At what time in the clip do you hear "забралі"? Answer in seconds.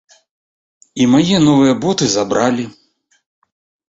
2.13-2.65